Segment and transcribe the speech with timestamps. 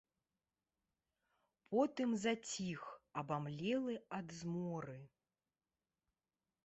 [1.73, 2.81] Потым заціх,
[3.23, 4.99] абамлелы ад зморы.